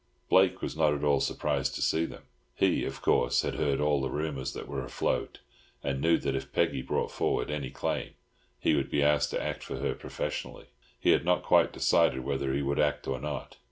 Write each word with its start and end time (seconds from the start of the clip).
Blake 0.29 0.63
was 0.63 0.75
not 0.75 0.95
at 0.95 1.03
all 1.03 1.19
surprised 1.19 1.75
to 1.75 1.81
see 1.83 2.05
them. 2.07 2.23
He, 2.55 2.85
of 2.85 3.03
course, 3.03 3.43
had 3.43 3.53
heard 3.53 3.79
all 3.79 4.01
the 4.01 4.09
rumours 4.09 4.51
that 4.53 4.67
were 4.67 4.83
afloat, 4.83 5.41
and 5.83 6.01
knew 6.01 6.17
that 6.17 6.35
if 6.35 6.51
Peggy 6.51 6.81
brought 6.81 7.11
forward 7.11 7.51
any 7.51 7.69
claim 7.69 8.15
he 8.59 8.73
would 8.73 8.89
be 8.89 9.03
asked 9.03 9.29
to 9.29 9.39
act 9.39 9.61
for 9.61 9.77
her 9.77 9.93
professionally. 9.93 10.69
He 10.99 11.11
had 11.11 11.23
not 11.23 11.43
quite 11.43 11.71
decided 11.71 12.21
whether 12.21 12.51
he 12.51 12.63
would 12.63 12.79
act 12.79 13.07
or 13.07 13.19
not. 13.19 13.57